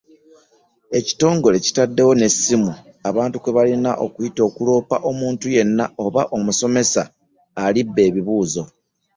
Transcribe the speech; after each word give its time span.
Ekitongole 0.99 1.57
kitaddewo 1.65 2.11
n’essimu 2.15 2.71
abantu 3.09 3.35
kwe 3.43 3.51
balina 3.57 3.91
okuyita 4.05 4.41
okuloopa 4.49 4.95
omuntu 5.09 5.45
yenna 5.55 5.85
oba 6.05 6.21
essomero 6.51 7.01
eribba 7.65 8.01
ebibuuzo. 8.09 8.63